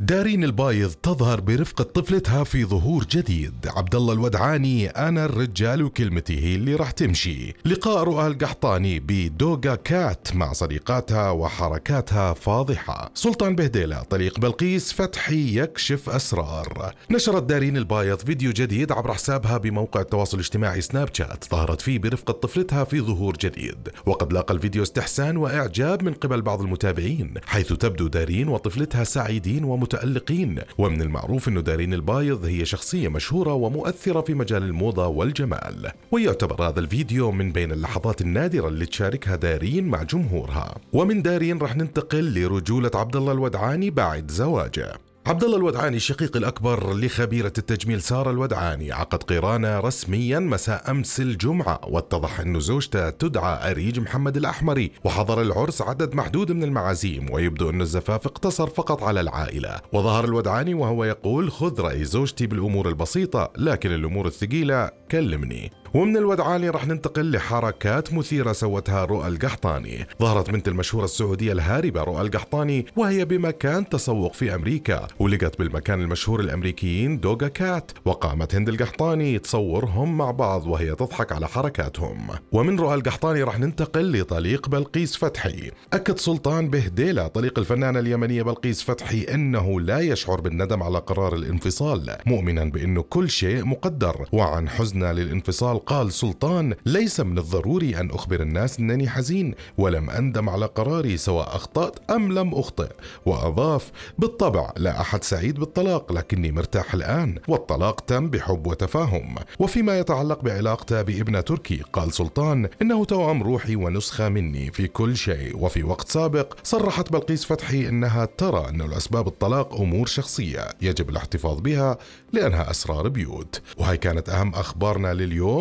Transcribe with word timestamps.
دارين 0.00 0.44
البايض 0.44 0.90
تظهر 0.90 1.40
برفقة 1.40 1.84
طفلتها 1.84 2.44
في 2.44 2.64
ظهور 2.64 3.04
جديد. 3.04 3.54
عبد 3.66 3.94
الله 3.94 4.12
الودعاني 4.12 4.88
أنا 4.88 5.24
الرجال 5.24 5.82
وكلمتي 5.82 6.40
هي 6.40 6.54
اللي 6.54 6.74
راح 6.74 6.90
تمشي. 6.90 7.54
لقاء 7.64 8.02
رؤى 8.02 8.26
القحطاني 8.26 9.00
بدوغا 9.00 9.74
كات 9.74 10.28
مع 10.34 10.52
صديقاتها 10.52 11.30
وحركاتها 11.30 12.34
فاضحة. 12.34 13.10
سلطان 13.14 13.56
بهديلة 13.56 14.02
طليق 14.02 14.40
بلقيس 14.40 14.92
فتحي 14.92 15.58
يكشف 15.58 16.10
أسرار. 16.10 16.94
نشرت 17.10 17.42
دارين 17.42 17.76
البايض 17.76 18.18
فيديو 18.18 18.52
جديد 18.52 18.92
عبر 18.92 19.12
حسابها 19.12 19.58
بموقع 19.58 20.00
التواصل 20.00 20.36
الاجتماعي 20.36 20.80
سناب 20.80 21.08
شات. 21.12 21.44
ظهرت 21.50 21.80
فيه 21.80 21.98
برفقة 21.98 22.32
طفلتها 22.32 22.84
في 22.84 23.00
ظهور 23.00 23.36
جديد. 23.36 23.88
وقد 24.06 24.32
لاقى 24.32 24.54
الفيديو 24.54 24.82
استحسان 24.82 25.36
وإعجاب 25.36 26.02
من 26.02 26.12
قبل 26.12 26.42
بعض 26.42 26.60
المتابعين 26.60 27.34
حيث 27.46 27.72
تبدو 27.72 28.06
دارين 28.06 28.48
وطفلتها 28.48 29.04
سعيدين 29.04 29.64
ومتابعين 29.64 29.85
متألقين 29.86 30.58
ومن 30.78 31.02
المعروف 31.02 31.48
أن 31.48 31.62
دارين 31.62 31.94
البايض 31.94 32.44
هي 32.44 32.64
شخصية 32.64 33.08
مشهورة 33.08 33.52
ومؤثرة 33.52 34.20
في 34.20 34.34
مجال 34.34 34.62
الموضة 34.62 35.06
والجمال. 35.06 35.90
ويعتبر 36.10 36.68
هذا 36.68 36.80
الفيديو 36.80 37.30
من 37.32 37.52
بين 37.52 37.72
اللحظات 37.72 38.20
النادرة 38.20 38.68
اللي 38.68 38.86
تشاركها 38.86 39.36
دارين 39.36 39.84
مع 39.88 40.02
جمهورها. 40.02 40.74
ومن 40.92 41.22
دارين 41.22 41.58
رح 41.58 41.76
ننتقل 41.76 42.34
لرجولة 42.34 42.90
عبد 42.94 43.16
الله 43.16 43.32
الودعاني 43.32 43.90
بعد 43.90 44.30
زواجه. 44.30 45.05
عبد 45.26 45.44
الله 45.44 45.56
الودعاني 45.56 45.96
الشقيق 45.96 46.36
الأكبر 46.36 46.94
لخبيرة 46.94 47.52
التجميل 47.58 48.02
سارة 48.02 48.30
الودعاني 48.30 48.92
عقد 48.92 49.22
قرانه 49.22 49.80
رسميا 49.80 50.38
مساء 50.38 50.90
أمس 50.90 51.20
الجمعة 51.20 51.80
واتضح 51.88 52.40
انه 52.40 52.58
زوجته 52.58 53.10
تدعى 53.10 53.70
أريج 53.70 54.00
محمد 54.00 54.36
الأحمري 54.36 54.92
وحضر 55.04 55.42
العرس 55.42 55.82
عدد 55.82 56.14
محدود 56.14 56.52
من 56.52 56.62
المعازيم 56.62 57.30
ويبدو 57.30 57.70
أن 57.70 57.80
الزفاف 57.80 58.26
اقتصر 58.26 58.66
فقط 58.66 59.02
على 59.02 59.20
العائلة. 59.20 59.80
وظهر 59.92 60.24
الودعاني 60.24 60.74
وهو 60.74 61.04
يقول 61.04 61.52
خذ 61.52 61.80
رأي 61.80 62.04
زوجتي 62.04 62.46
بالأمور 62.46 62.88
البسيطة 62.88 63.50
لكن 63.56 63.92
الأمور 63.92 64.26
الثقيلة 64.26 64.90
كلمني. 65.10 65.72
ومن 65.94 66.16
الودعاني 66.16 66.70
راح 66.70 66.86
ننتقل 66.86 67.30
لحركات 67.30 68.12
مثيرة 68.14 68.52
سوتها 68.52 69.04
رؤى 69.04 69.28
القحطاني. 69.28 70.06
ظهرت 70.20 70.50
بنت 70.50 70.68
المشهورة 70.68 71.04
السعودية 71.04 71.52
الهاربة 71.52 72.02
رؤى 72.02 72.20
القحطاني 72.20 72.86
وهي 72.96 73.24
بمكان 73.24 73.88
تسوق 73.88 74.32
في 74.34 74.54
أمريكا 74.54 75.06
ولقت 75.18 75.58
بالمكان 75.58 76.00
المشهور 76.00 76.40
الأمريكيين 76.40 77.20
دوغا 77.20 77.48
كات 77.48 77.92
وقامت 78.04 78.54
هند 78.54 78.68
القحطاني 78.68 79.38
تصورهم 79.38 80.18
مع 80.18 80.30
بعض 80.30 80.66
وهي 80.66 80.94
تضحك 80.94 81.32
على 81.32 81.48
حركاتهم. 81.48 82.28
ومن 82.52 82.80
رؤى 82.80 82.94
القحطاني 82.94 83.42
راح 83.42 83.58
ننتقل 83.58 84.20
لطليق 84.20 84.68
بلقيس 84.68 85.16
فتحي. 85.16 85.70
أكد 85.92 86.18
سلطان 86.18 86.70
بهديلة 86.70 87.26
طليق 87.26 87.58
الفنانة 87.58 87.98
اليمنية 87.98 88.42
بلقيس 88.42 88.82
فتحي 88.82 89.22
أنه 89.22 89.80
لا 89.80 90.00
يشعر 90.00 90.40
بالندم 90.40 90.82
على 90.82 90.98
قرار 90.98 91.34
الانفصال 91.34 92.16
مؤمنا 92.26 92.64
بأنه 92.64 93.02
كل 93.02 93.30
شيء 93.30 93.64
مقدر 93.64 94.28
وعن 94.32 94.68
حزنه 94.68 95.12
للانفصال 95.12 95.75
قال 95.78 96.12
سلطان 96.12 96.74
ليس 96.86 97.20
من 97.20 97.38
الضروري 97.38 98.00
أن 98.00 98.10
أخبر 98.10 98.40
الناس 98.40 98.78
أنني 98.78 99.08
حزين 99.08 99.54
ولم 99.78 100.10
أندم 100.10 100.48
على 100.48 100.66
قراري 100.66 101.16
سواء 101.16 101.56
أخطأت 101.56 102.10
أم 102.10 102.32
لم 102.32 102.54
أخطئ 102.54 102.90
وأضاف 103.26 103.90
بالطبع 104.18 104.72
لا 104.76 105.00
أحد 105.00 105.24
سعيد 105.24 105.60
بالطلاق 105.60 106.12
لكني 106.12 106.52
مرتاح 106.52 106.94
الآن 106.94 107.38
والطلاق 107.48 108.00
تم 108.00 108.30
بحب 108.30 108.66
وتفاهم 108.66 109.34
وفيما 109.58 109.98
يتعلق 109.98 110.42
بعلاقته 110.42 111.02
بابنه 111.02 111.40
تركي 111.40 111.82
قال 111.92 112.12
سلطان 112.12 112.68
إنه 112.82 113.04
توأم 113.04 113.42
روحي 113.42 113.76
ونسخة 113.76 114.28
مني 114.28 114.70
في 114.72 114.88
كل 114.88 115.16
شيء 115.16 115.56
وفي 115.56 115.82
وقت 115.82 116.08
سابق 116.08 116.54
صرحت 116.62 117.12
بلقيس 117.12 117.44
فتحي 117.44 117.88
إنها 117.88 118.24
ترى 118.24 118.68
أن 118.68 118.80
الأسباب 118.80 119.26
الطلاق 119.26 119.74
أمور 119.74 120.06
شخصية 120.06 120.68
يجب 120.82 121.10
الاحتفاظ 121.10 121.60
بها 121.60 121.98
لأنها 122.32 122.70
أسرار 122.70 123.08
بيوت 123.08 123.60
وهي 123.78 123.96
كانت 123.96 124.28
أهم 124.28 124.54
أخبارنا 124.54 125.14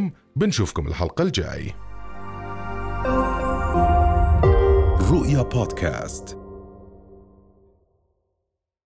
لليوم 0.00 0.12
بنشوفكم 0.36 0.86
الحلقة 0.86 1.22
الجاي. 1.22 1.74
رؤيا 5.10 5.42
بودكاست. 5.42 6.39